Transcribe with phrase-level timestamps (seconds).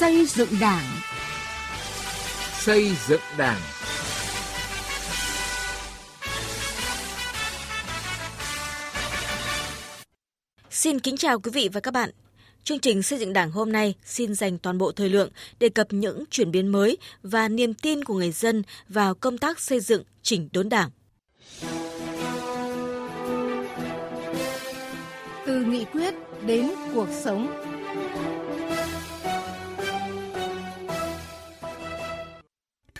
[0.00, 0.84] Xây dựng Đảng.
[2.60, 3.60] Xây dựng Đảng.
[10.70, 12.10] Xin kính chào quý vị và các bạn.
[12.64, 15.86] Chương trình xây dựng Đảng hôm nay xin dành toàn bộ thời lượng đề cập
[15.90, 20.02] những chuyển biến mới và niềm tin của người dân vào công tác xây dựng
[20.22, 20.90] chỉnh đốn Đảng.
[25.46, 26.14] Từ nghị quyết
[26.46, 27.70] đến cuộc sống.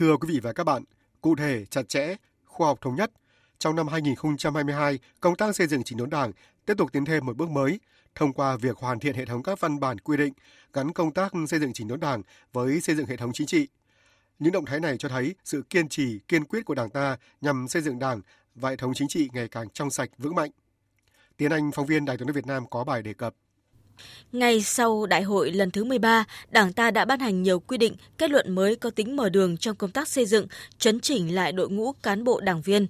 [0.00, 0.82] Thưa quý vị và các bạn,
[1.20, 3.12] cụ thể, chặt chẽ, khoa học thống nhất,
[3.58, 6.32] trong năm 2022, công tác xây dựng chỉnh đốn Đảng
[6.66, 7.80] tiếp tục tiến thêm một bước mới
[8.14, 10.32] thông qua việc hoàn thiện hệ thống các văn bản quy định
[10.72, 12.22] gắn công tác xây dựng chỉnh đốn Đảng
[12.52, 13.68] với xây dựng hệ thống chính trị.
[14.38, 17.68] Những động thái này cho thấy sự kiên trì, kiên quyết của Đảng ta nhằm
[17.68, 18.20] xây dựng Đảng
[18.54, 20.50] và hệ thống chính trị ngày càng trong sạch, vững mạnh.
[21.36, 23.34] Tiến Anh, phóng viên Đài tiếng nói Việt Nam có bài đề cập.
[24.32, 27.96] Ngay sau đại hội lần thứ 13, Đảng ta đã ban hành nhiều quy định,
[28.18, 30.46] kết luận mới có tính mở đường trong công tác xây dựng,
[30.78, 32.86] chấn chỉnh lại đội ngũ cán bộ đảng viên.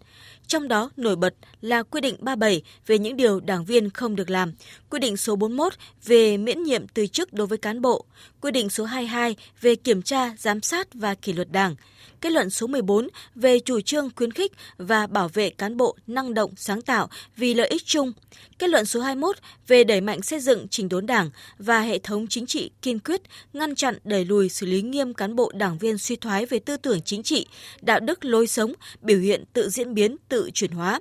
[0.51, 4.31] Trong đó nổi bật là quy định 37 về những điều đảng viên không được
[4.31, 4.53] làm,
[4.91, 5.73] quy định số 41
[6.05, 8.05] về miễn nhiệm từ chức đối với cán bộ,
[8.41, 11.77] quy định số 22 về kiểm tra, giám sát và kỷ luật đảng,
[12.21, 16.35] kết luận số 14 về chủ trương khuyến khích và bảo vệ cán bộ năng
[16.35, 18.13] động, sáng tạo vì lợi ích chung,
[18.59, 22.27] kết luận số 21 về đẩy mạnh xây dựng chỉnh đốn đảng và hệ thống
[22.27, 23.21] chính trị kiên quyết
[23.53, 26.77] ngăn chặn đẩy lùi xử lý nghiêm cán bộ đảng viên suy thoái về tư
[26.77, 27.47] tưởng chính trị,
[27.81, 31.01] đạo đức lối sống, biểu hiện tự diễn biến, tự chuyển hóa.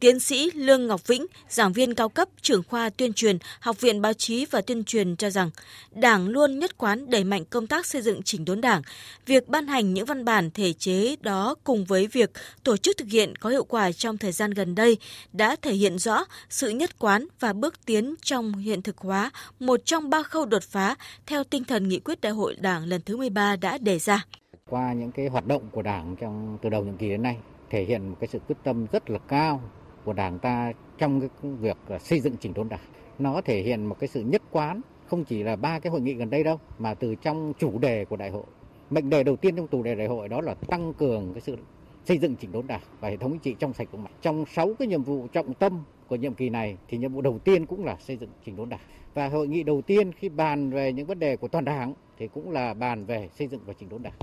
[0.00, 4.00] Tiến sĩ Lương Ngọc Vĩnh, giảng viên cao cấp trưởng khoa tuyên truyền, Học viện
[4.00, 5.50] Báo chí và Tuyên truyền cho rằng,
[5.90, 8.82] Đảng luôn nhất quán đẩy mạnh công tác xây dựng chỉnh đốn Đảng.
[9.26, 12.30] Việc ban hành những văn bản thể chế đó cùng với việc
[12.64, 14.98] tổ chức thực hiện có hiệu quả trong thời gian gần đây
[15.32, 19.80] đã thể hiện rõ sự nhất quán và bước tiến trong hiện thực hóa một
[19.84, 20.94] trong ba khâu đột phá
[21.26, 24.24] theo tinh thần nghị quyết đại hội Đảng lần thứ 13 đã đề ra.
[24.68, 27.36] Qua những cái hoạt động của Đảng trong từ đầu nhiệm kỳ đến nay,
[27.70, 29.60] thể hiện một cái sự quyết tâm rất là cao
[30.04, 32.80] của Đảng ta trong cái việc à, xây dựng chỉnh đốn Đảng.
[33.18, 36.14] Nó thể hiện một cái sự nhất quán, không chỉ là ba cái hội nghị
[36.14, 38.44] gần đây đâu, mà từ trong chủ đề của đại hội.
[38.90, 41.56] Mệnh đề đầu tiên trong chủ đề đại hội đó là tăng cường cái sự
[42.04, 44.12] xây dựng chỉnh đốn Đảng và hệ thống chính trị trong sạch vững mạnh.
[44.22, 47.38] Trong 6 cái nhiệm vụ trọng tâm của nhiệm kỳ này thì nhiệm vụ đầu
[47.38, 48.80] tiên cũng là xây dựng chỉnh đốn Đảng.
[49.14, 52.28] Và hội nghị đầu tiên khi bàn về những vấn đề của toàn Đảng thì
[52.28, 54.14] cũng là bàn về xây dựng và chỉnh đốn Đảng.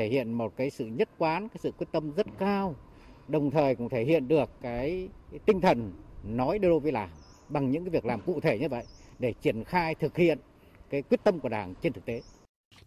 [0.00, 2.74] Thể hiện một cái sự nhất quán, cái sự quyết tâm rất cao
[3.28, 5.92] đồng thời cũng thể hiện được cái, cái tinh thần
[6.24, 7.08] nói đôi với làm
[7.48, 8.84] bằng những cái việc làm cụ thể như vậy
[9.18, 10.38] để triển khai thực hiện
[10.90, 12.20] cái quyết tâm của Đảng trên thực tế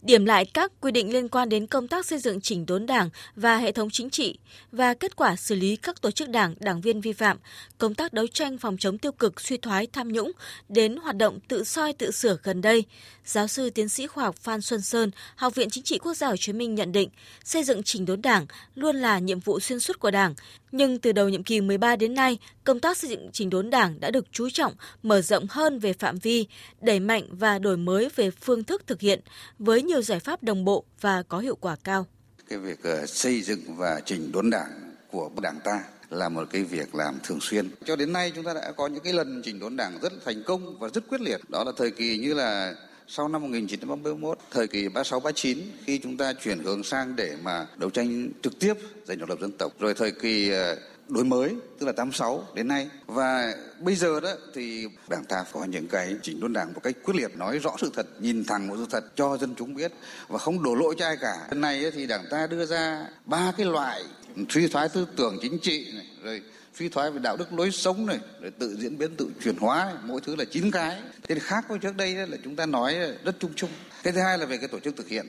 [0.01, 3.09] điểm lại các quy định liên quan đến công tác xây dựng chỉnh đốn đảng
[3.35, 4.37] và hệ thống chính trị
[4.71, 7.37] và kết quả xử lý các tổ chức đảng, đảng viên vi phạm,
[7.77, 10.31] công tác đấu tranh phòng chống tiêu cực, suy thoái, tham nhũng
[10.69, 12.83] đến hoạt động tự soi tự sửa gần đây.
[13.25, 16.27] Giáo sư tiến sĩ khoa học Phan Xuân Sơn, Học viện Chính trị Quốc gia
[16.27, 17.09] Hồ Chí Minh nhận định,
[17.43, 20.35] xây dựng chỉnh đốn đảng luôn là nhiệm vụ xuyên suốt của đảng,
[20.71, 23.99] nhưng từ đầu nhiệm kỳ 13 đến nay, công tác xây dựng chỉnh đốn đảng
[23.99, 24.73] đã được chú trọng,
[25.03, 26.45] mở rộng hơn về phạm vi,
[26.81, 29.19] đẩy mạnh và đổi mới về phương thức thực hiện
[29.59, 32.05] với nhiều giải pháp đồng bộ và có hiệu quả cao.
[32.49, 36.63] Cái việc ờ, xây dựng và chỉnh đốn đảng của đảng ta là một cái
[36.63, 37.69] việc làm thường xuyên.
[37.85, 40.43] Cho đến nay chúng ta đã có những cái lần chỉnh đốn đảng rất thành
[40.43, 41.41] công và rất quyết liệt.
[41.49, 42.75] Đó là thời kỳ như là
[43.07, 47.67] sau năm 1931, thời kỳ 36 39 khi chúng ta chuyển hướng sang để mà
[47.75, 48.73] đấu tranh trực tiếp
[49.05, 50.77] giành độc lập dân tộc, rồi thời kỳ ờ,
[51.07, 52.89] đổi mới tức là 86 đến nay.
[53.05, 56.95] Và bây giờ đó thì đảng ta có những cái chỉnh đốn đảng một cách
[57.03, 59.91] quyết liệt nói rõ sự thật nhìn thẳng một sự thật cho dân chúng biết
[60.27, 61.47] và không đổ lỗi cho ai cả.
[61.51, 64.03] Lần này thì đảng ta đưa ra ba cái loại
[64.49, 66.41] suy thoái tư tưởng chính trị này rồi
[66.79, 69.85] suy thoái về đạo đức lối sống này rồi tự diễn biến tự chuyển hóa
[69.85, 71.01] này, mỗi thứ là chín cái.
[71.23, 73.69] Thế thì khác với trước đây là chúng ta nói rất chung chung.
[74.03, 75.25] Cái thứ hai là về cái tổ chức thực hiện.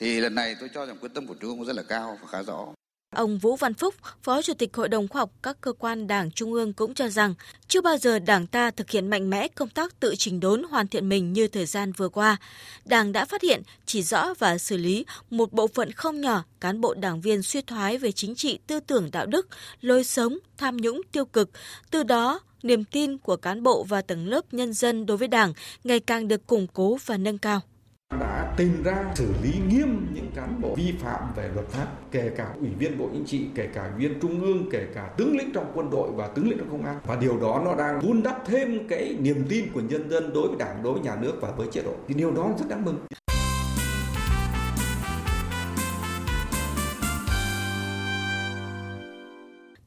[0.00, 2.28] Thì lần này tôi cho rằng quyết tâm của trung ương rất là cao và
[2.28, 2.66] khá rõ.
[3.12, 6.30] Ông Vũ Văn Phúc, Phó Chủ tịch Hội đồng Khoa học các cơ quan Đảng
[6.30, 7.34] Trung ương cũng cho rằng
[7.68, 10.88] chưa bao giờ Đảng ta thực hiện mạnh mẽ công tác tự chỉnh đốn hoàn
[10.88, 12.36] thiện mình như thời gian vừa qua.
[12.84, 16.80] Đảng đã phát hiện, chỉ rõ và xử lý một bộ phận không nhỏ cán
[16.80, 19.48] bộ đảng viên suy thoái về chính trị, tư tưởng đạo đức,
[19.80, 21.50] lối sống, tham nhũng tiêu cực.
[21.90, 25.52] Từ đó, niềm tin của cán bộ và tầng lớp nhân dân đối với Đảng
[25.84, 27.60] ngày càng được củng cố và nâng cao
[28.20, 32.30] đã tìm ra, xử lý nghiêm những cán bộ vi phạm về luật pháp, kể
[32.36, 35.36] cả ủy viên bộ chính trị, kể cả ủy viên trung ương, kể cả tướng
[35.36, 37.00] lĩnh trong quân đội và tướng lĩnh trong công an.
[37.06, 40.48] Và điều đó nó đang vun đắp thêm cái niềm tin của nhân dân đối
[40.48, 41.94] với đảng, đối với nhà nước và với chế độ.
[42.08, 42.96] Thì điều đó rất đáng mừng.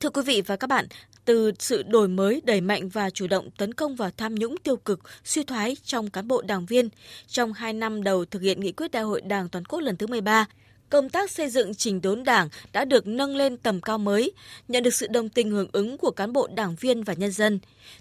[0.06, 0.86] Thưa quý vị và các bạn,
[1.25, 4.75] từ sự đổi mới đẩy mạnh và chủ động tấn công vào tham nhũng tiêu
[4.75, 6.90] cực, suy thoái trong cán bộ đảng viên,
[7.28, 10.07] trong 2 năm đầu thực hiện nghị quyết đại hội Đảng toàn quốc lần thứ
[10.07, 10.46] 13,
[10.90, 14.32] công tác xây dựng chỉnh đốn đảng đã được nâng lên tầm cao mới,
[14.68, 17.60] nhận được sự đồng tình hưởng ứng của cán bộ đảng viên và nhân dân.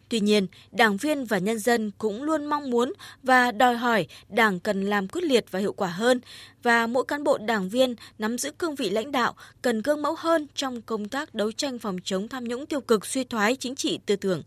[0.08, 2.92] Tuy nhiên, đảng viên và nhân dân cũng luôn mong muốn
[3.22, 6.20] và đòi hỏi đảng cần làm quyết liệt và hiệu quả hơn
[6.62, 10.14] và mỗi cán bộ đảng viên nắm giữ cương vị lãnh đạo cần gương mẫu
[10.18, 13.74] hơn trong công tác đấu tranh phòng chống tham nhũng tiêu cực suy thoái chính
[13.74, 14.42] trị tư tưởng.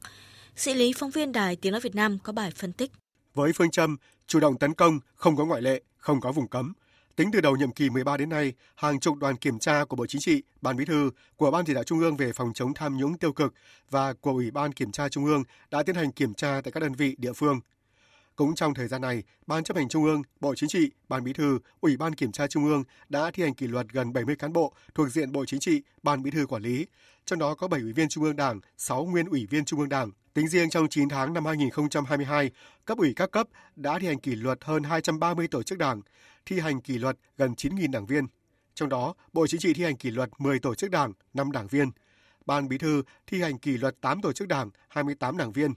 [0.55, 2.91] Sĩ lý phóng viên Đài Tiếng Nói Việt Nam có bài phân tích.
[3.33, 3.97] Với phương châm
[4.27, 6.73] chủ động tấn công, không có ngoại lệ, không có vùng cấm–
[7.17, 10.05] Tính từ đầu nhiệm kỳ 13 đến nay, hàng chục đoàn kiểm tra của Bộ
[10.05, 12.97] Chính trị, Ban Bí thư, của Ban chỉ đạo Trung ương về phòng chống tham
[12.97, 13.53] nhũng tiêu cực
[13.89, 16.79] và của Ủy ban Kiểm tra Trung ương đã tiến hành kiểm tra tại các
[16.79, 17.59] đơn vị địa phương.
[18.35, 21.33] Cũng trong thời gian này, Ban chấp hành Trung ương, Bộ Chính trị, Ban Bí
[21.33, 24.53] thư, Ủy ban Kiểm tra Trung ương đã thi hành kỷ luật gần 70 cán
[24.53, 26.85] bộ thuộc diện Bộ Chính trị, Ban Bí thư quản lý,
[27.25, 29.89] trong đó có 7 ủy viên Trung ương Đảng, 6 nguyên ủy viên Trung ương
[29.89, 30.11] Đảng.
[30.37, 32.51] Tính riêng trong 9 tháng năm 2022,
[32.85, 36.01] cấp ủy các cấp đã thi hành kỷ luật hơn 230 tổ chức đảng,
[36.45, 38.27] thi hành kỷ luật gần 9.000 đảng viên.
[38.73, 41.67] Trong đó, Bộ Chính trị thi hành kỷ luật 10 tổ chức đảng, 5 đảng
[41.67, 41.91] viên.
[42.45, 45.73] Ban Bí thư thi hành kỷ luật 8 tổ chức đảng, 28 đảng viên.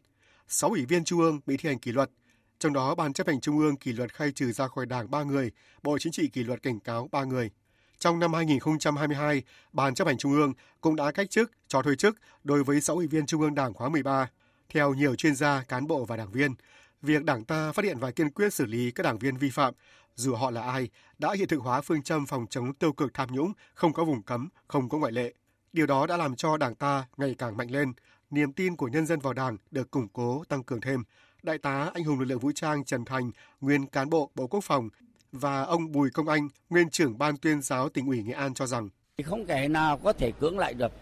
[0.48, 2.10] 6 ủy viên Trung ương bị thi hành kỷ luật.
[2.58, 5.22] Trong đó, Ban chấp hành Trung ương kỷ luật khai trừ ra khỏi đảng 3
[5.22, 5.50] người,
[5.82, 7.50] Bộ Chính trị kỷ luật cảnh cáo 3 người.
[7.98, 9.42] Trong năm 2022,
[9.72, 12.96] Ban chấp hành Trung ương cũng đã cách chức, cho thôi chức đối với 6
[12.96, 14.30] ủy viên Trung ương Đảng khóa 13.
[14.70, 16.54] Theo nhiều chuyên gia, cán bộ và đảng viên,
[17.02, 19.74] việc Đảng ta phát hiện và kiên quyết xử lý các đảng viên vi phạm
[20.14, 20.88] dù họ là ai,
[21.18, 24.22] đã hiện thực hóa phương châm phòng chống tiêu cực tham nhũng, không có vùng
[24.22, 25.34] cấm, không có ngoại lệ.
[25.72, 27.92] Điều đó đã làm cho Đảng ta ngày càng mạnh lên,
[28.30, 31.02] niềm tin của nhân dân vào Đảng được củng cố tăng cường thêm.
[31.42, 33.30] Đại tá anh hùng lực lượng vũ trang Trần Thành,
[33.60, 34.88] nguyên cán bộ Bộ Quốc phòng
[35.32, 38.66] và ông Bùi Công Anh, nguyên trưởng ban tuyên giáo tỉnh ủy Nghệ An cho
[38.66, 38.88] rằng
[39.24, 40.92] không kẻ nào có thể cưỡng lại được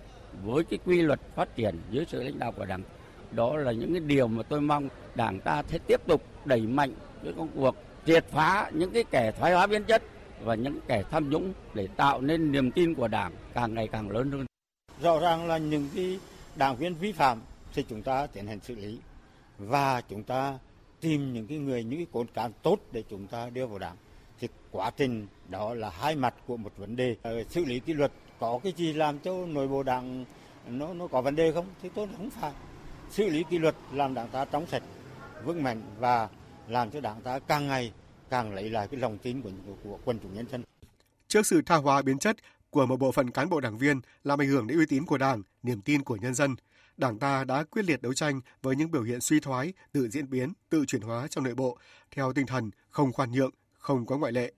[0.44, 2.82] với cái quy luật phát triển dưới sự lãnh đạo của Đảng.
[3.31, 6.93] Đó là những cái điều mà tôi mong Đảng ta sẽ tiếp tục đẩy mạnh
[7.25, 7.77] cái công cuộc
[8.07, 10.03] triệt phá những cái kẻ thoái hóa biến chất
[10.45, 14.11] và những kẻ tham nhũng để tạo nên niềm tin của Đảng càng ngày càng
[14.11, 14.47] lớn hơn.
[15.03, 16.19] Rõ ràng là những cái
[16.57, 17.41] đảng viên vi phạm
[17.75, 18.99] thì chúng ta tiến hành xử lý
[19.59, 20.59] và chúng ta
[21.01, 23.97] tìm những cái người những cái cốt cán tốt để chúng ta đưa vào đảng.
[24.41, 27.17] Thì quá trình đó là hai mặt của một vấn đề.
[27.23, 30.25] Ờ, xử lý kỷ luật có cái gì làm cho nội bộ đảng
[30.67, 31.67] nó nó có vấn đề không?
[31.83, 32.53] Thì tôi không phải
[33.11, 34.83] xử lý kỷ luật làm đảng ta trong sạch
[35.45, 36.29] vững mạnh và
[36.69, 37.93] làm cho đảng ta càng ngày
[38.31, 39.51] càng lấy lại cái lòng tin của,
[39.85, 40.63] của quần chúng nhân dân.
[41.29, 42.37] Trước sự tha hóa biến chất
[42.71, 45.19] của một bộ phận cán bộ đảng viên làm ảnh hưởng đến uy tín của
[45.19, 46.57] Đảng, niềm tin của nhân dân,
[46.97, 50.31] Đảng ta đã quyết liệt đấu tranh với những biểu hiện suy thoái, tự diễn
[50.31, 51.79] biến, tự chuyển hóa trong nội bộ
[52.11, 54.53] theo tinh thần không khoan nhượng, không có ngoại lệ.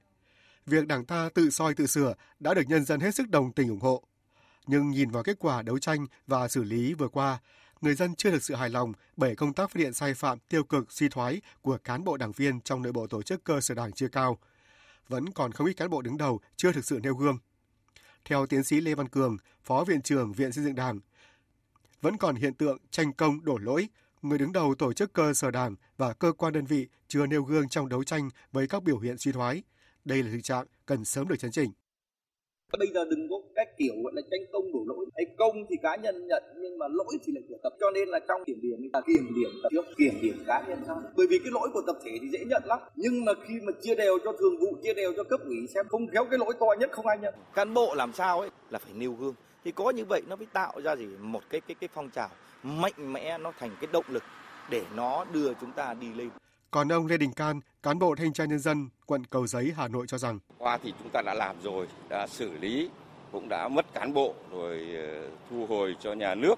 [0.66, 3.68] Việc Đảng ta tự soi tự sửa đã được nhân dân hết sức đồng tình
[3.68, 4.02] ủng hộ.
[4.66, 7.38] Nhưng nhìn vào kết quả đấu tranh và xử lý vừa qua,
[7.80, 10.64] người dân chưa được sự hài lòng bởi công tác phát hiện sai phạm tiêu
[10.64, 13.74] cực suy thoái của cán bộ đảng viên trong nội bộ tổ chức cơ sở
[13.74, 14.38] đảng chưa cao.
[15.08, 17.38] Vẫn còn không ít cán bộ đứng đầu chưa thực sự nêu gương.
[18.24, 21.00] Theo tiến sĩ Lê Văn Cường, Phó Viện trưởng Viện Xây dựng Đảng,
[22.00, 23.88] vẫn còn hiện tượng tranh công đổ lỗi,
[24.22, 27.42] người đứng đầu tổ chức cơ sở đảng và cơ quan đơn vị chưa nêu
[27.42, 29.62] gương trong đấu tranh với các biểu hiện suy thoái.
[30.04, 31.72] Đây là thực trạng cần sớm được chấn chỉnh.
[32.78, 35.06] Bây giờ đừng có cái kiểu gọi là tranh công đổ lỗi.
[35.16, 37.72] Hay công thì cá nhân nhận nhưng mà lỗi thì là của tập.
[37.80, 40.78] Cho nên là trong kiểm điểm là kiểm điểm tập trước, kiểm điểm cá nhân
[40.86, 41.02] sau.
[41.16, 42.78] Bởi vì cái lỗi của tập thể thì dễ nhận lắm.
[42.96, 45.86] Nhưng mà khi mà chia đều cho thường vụ, chia đều cho cấp ủy xem
[45.88, 47.34] không khéo cái lỗi to nhất không ai nhận.
[47.54, 49.34] Cán bộ làm sao ấy là phải nêu gương.
[49.64, 52.28] Thì có như vậy nó mới tạo ra gì một cái cái cái phong trào
[52.62, 54.22] mạnh mẽ nó thành cái động lực
[54.70, 56.28] để nó đưa chúng ta đi lên.
[56.70, 59.88] Còn ông Lê Đình Can, cán bộ thanh tra nhân dân quận Cầu Giấy, Hà
[59.88, 62.90] Nội cho rằng qua thì chúng ta đã làm rồi, đã xử lý,
[63.32, 66.54] cũng đã mất cán bộ rồi ờ, thu hồi cho nhà nước.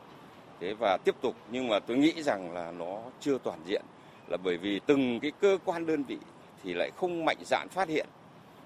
[0.61, 3.83] Thế và tiếp tục nhưng mà tôi nghĩ rằng là nó chưa toàn diện
[4.29, 6.19] là bởi vì từng cái cơ quan đơn vị
[6.63, 8.07] thì lại không mạnh dạn phát hiện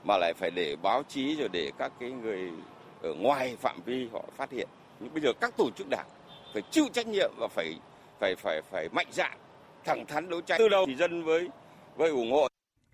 [0.04, 2.50] mà lại phải để báo chí rồi để các cái người
[3.02, 4.68] ở ngoài phạm vi họ phát hiện.
[5.00, 6.06] Nhưng bây giờ các tổ chức đảng
[6.52, 7.74] phải chịu trách nhiệm và phải
[8.20, 9.38] phải phải phải mạnh dạn
[9.86, 11.48] thẳng thắn đấu tranh từ đầu thì dân với
[11.96, 12.48] với ủng hộ.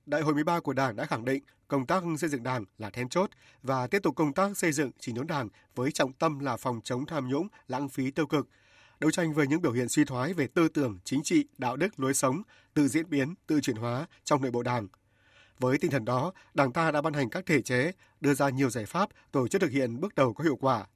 [0.06, 3.08] Đại hội 13 của Đảng đã khẳng định công tác xây dựng Đảng là then
[3.08, 3.30] chốt
[3.62, 6.80] và tiếp tục công tác xây dựng chỉnh đốn Đảng với trọng tâm là phòng
[6.84, 8.48] chống tham nhũng, lãng phí tiêu cực,
[9.00, 12.00] đấu tranh với những biểu hiện suy thoái về tư tưởng, chính trị, đạo đức,
[12.00, 12.42] lối sống,
[12.74, 14.88] tự diễn biến, tự chuyển hóa trong nội bộ Đảng.
[15.58, 18.70] Với tinh thần đó, Đảng ta đã ban hành các thể chế, đưa ra nhiều
[18.70, 20.86] giải pháp tổ chức thực hiện bước đầu có hiệu quả.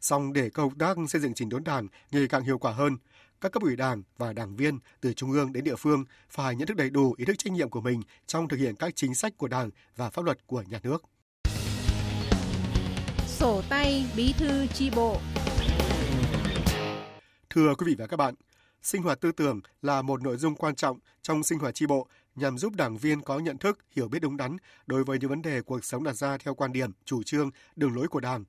[0.00, 2.96] Song để công tác xây dựng chỉnh đốn Đảng ngày càng hiệu quả hơn,
[3.40, 6.68] các cấp ủy đảng và đảng viên từ trung ương đến địa phương phải nhận
[6.68, 9.32] thức đầy đủ ý thức trách nhiệm của mình trong thực hiện các chính sách
[9.36, 11.04] của Đảng và pháp luật của nhà nước.
[13.26, 15.16] Sổ tay bí thư chi bộ
[17.50, 18.34] Thưa quý vị và các bạn,
[18.82, 22.06] sinh hoạt tư tưởng là một nội dung quan trọng trong sinh hoạt tri bộ
[22.34, 24.56] nhằm giúp đảng viên có nhận thức, hiểu biết đúng đắn
[24.86, 27.94] đối với những vấn đề cuộc sống đặt ra theo quan điểm, chủ trương, đường
[27.94, 28.44] lối của Đảng,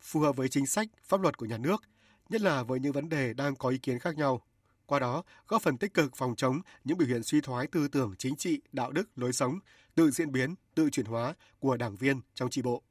[0.00, 1.82] phù hợp với chính sách, pháp luật của nhà nước,
[2.28, 4.42] nhất là với những vấn đề đang có ý kiến khác nhau.
[4.86, 8.14] Qua đó, góp phần tích cực phòng chống những biểu hiện suy thoái tư tưởng
[8.18, 9.58] chính trị, đạo đức, lối sống,
[9.94, 12.82] tự diễn biến, tự chuyển hóa của đảng viên trong tri bộ.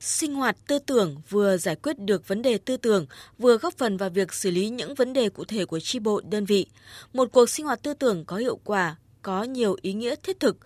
[0.00, 3.06] Sinh hoạt tư tưởng vừa giải quyết được vấn đề tư tưởng,
[3.38, 6.20] vừa góp phần vào việc xử lý những vấn đề cụ thể của tri bộ
[6.20, 6.66] đơn vị.
[7.12, 10.56] Một cuộc sinh hoạt tư tưởng có hiệu quả, có nhiều ý nghĩa thiết thực,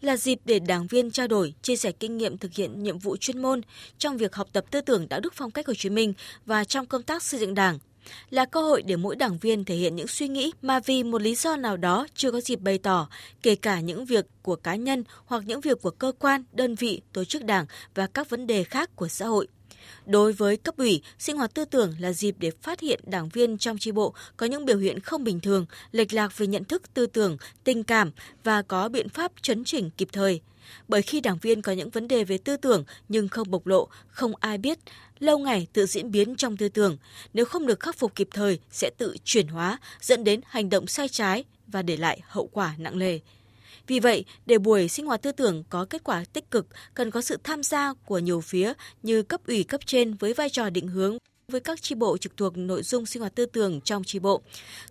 [0.00, 3.16] là dịp để đảng viên trao đổi, chia sẻ kinh nghiệm thực hiện nhiệm vụ
[3.16, 3.60] chuyên môn
[3.98, 6.12] trong việc học tập tư tưởng đạo đức phong cách Hồ Chí Minh
[6.46, 7.78] và trong công tác xây dựng Đảng
[8.30, 11.22] là cơ hội để mỗi đảng viên thể hiện những suy nghĩ mà vì một
[11.22, 13.08] lý do nào đó chưa có dịp bày tỏ,
[13.42, 17.00] kể cả những việc của cá nhân hoặc những việc của cơ quan, đơn vị,
[17.12, 19.48] tổ chức đảng và các vấn đề khác của xã hội.
[20.06, 23.58] Đối với cấp ủy, sinh hoạt tư tưởng là dịp để phát hiện đảng viên
[23.58, 26.94] trong tri bộ có những biểu hiện không bình thường, lệch lạc về nhận thức
[26.94, 28.10] tư tưởng, tình cảm
[28.44, 30.40] và có biện pháp chấn chỉnh kịp thời.
[30.88, 33.88] Bởi khi đảng viên có những vấn đề về tư tưởng nhưng không bộc lộ,
[34.08, 34.78] không ai biết,
[35.18, 36.96] lâu ngày tự diễn biến trong tư tưởng,
[37.34, 40.86] nếu không được khắc phục kịp thời sẽ tự chuyển hóa, dẫn đến hành động
[40.86, 43.18] sai trái và để lại hậu quả nặng nề.
[43.86, 47.20] Vì vậy, để buổi sinh hoạt tư tưởng có kết quả tích cực, cần có
[47.20, 48.72] sự tham gia của nhiều phía
[49.02, 51.18] như cấp ủy cấp trên với vai trò định hướng
[51.50, 54.40] với các tri bộ trực thuộc nội dung sinh hoạt tư tưởng trong tri bộ,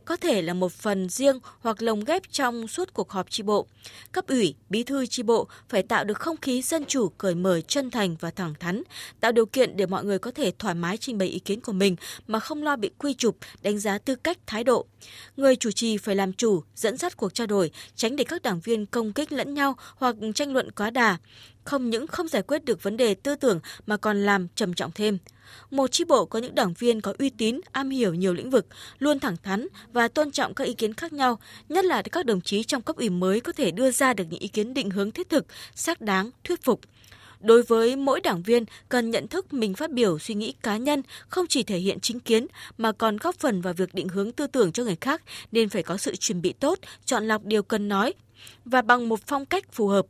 [0.06, 3.68] có thể là một phần riêng hoặc lồng ghép trong suốt cuộc họp tri bộ.
[4.12, 7.62] Cấp ủy, bí thư tri bộ phải tạo được không khí dân chủ cởi mở,
[7.62, 8.84] chân thành và thẳng thắn,
[9.20, 11.72] tạo điều kiện để mọi người có thể thoải mái trình bày ý kiến của
[11.72, 11.96] mình
[12.28, 14.86] mà không lo bị quy chụp, đánh giá tư cách, thái độ.
[15.38, 18.60] Người chủ trì phải làm chủ, dẫn dắt cuộc trao đổi, tránh để các đảng
[18.60, 21.18] viên công kích lẫn nhau hoặc tranh luận quá đà
[21.70, 24.92] không những không giải quyết được vấn đề tư tưởng mà còn làm trầm trọng
[24.92, 25.18] thêm.
[25.72, 28.66] Một chi bộ có những đảng viên có uy tín, am hiểu nhiều lĩnh vực,
[29.00, 32.42] luôn thẳng thắn và tôn trọng các ý kiến khác nhau, nhất là các đồng
[32.42, 35.12] chí trong cấp ủy mới có thể đưa ra được những ý kiến định hướng
[35.12, 35.46] thiết thực,
[35.76, 36.80] xác đáng, thuyết phục.
[37.40, 41.02] Đối với mỗi đảng viên cần nhận thức mình phát biểu suy nghĩ cá nhân
[41.28, 42.48] không chỉ thể hiện chính kiến
[42.78, 45.22] mà còn góp phần vào việc định hướng tư tưởng cho người khác
[45.52, 48.14] nên phải có sự chuẩn bị tốt, chọn lọc điều cần nói
[48.66, 50.06] và bằng một phong cách phù hợp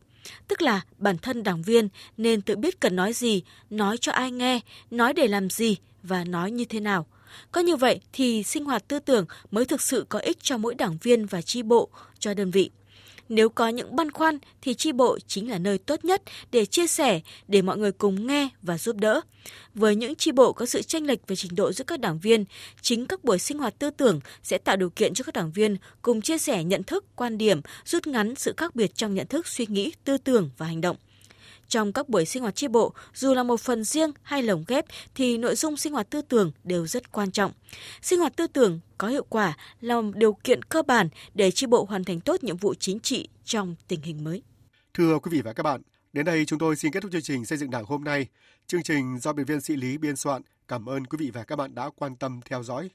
[0.48, 4.32] tức là bản thân đảng viên nên tự biết cần nói gì, nói cho ai
[4.32, 4.60] nghe,
[4.92, 7.06] nói để làm gì và nói như thế nào.
[7.52, 10.76] Có như vậy thì sinh hoạt tư tưởng mới thực sự có ích cho mỗi
[10.76, 12.70] đảng viên và chi bộ, cho đơn vị.
[13.30, 16.22] Nếu có những băn khoăn thì chi bộ chính là nơi tốt nhất
[16.52, 19.22] để chia sẻ, để mọi người cùng nghe và giúp đỡ.
[19.76, 22.46] Với những chi bộ có sự tranh lệch về trình độ giữa các đảng viên,
[22.82, 25.78] chính các buổi sinh hoạt tư tưởng sẽ tạo điều kiện cho các đảng viên
[26.02, 29.48] cùng chia sẻ nhận thức, quan điểm, rút ngắn sự khác biệt trong nhận thức,
[29.48, 30.98] suy nghĩ, tư tưởng và hành động.
[31.70, 34.86] Trong các buổi sinh hoạt chi bộ, dù là một phần riêng hay lồng ghép
[35.16, 37.52] thì nội dung sinh hoạt tư tưởng đều rất quan trọng.
[38.02, 41.68] Sinh hoạt tư tưởng có hiệu quả là một điều kiện cơ bản để chi
[41.68, 44.42] bộ hoàn thành tốt nhiệm vụ chính trị trong tình hình mới.
[44.94, 45.82] Thưa quý vị và các bạn,
[46.14, 48.28] đến đây chúng tôi xin kết thúc chương trình xây dựng Đảng hôm nay.
[48.68, 50.42] Chương trình do biên viên sĩ Lý biên soạn.
[50.68, 52.90] Cảm ơn quý vị và các bạn đã quan tâm theo dõi.